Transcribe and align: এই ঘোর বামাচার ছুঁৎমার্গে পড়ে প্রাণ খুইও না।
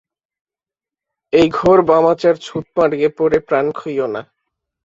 এই 1.33 1.47
ঘোর 1.49 1.79
বামাচার 1.81 2.35
ছুঁৎমার্গে 2.37 3.07
পড়ে 3.17 3.37
প্রাণ 3.39 3.65
খুইও 3.71 4.07
না। 4.07 4.21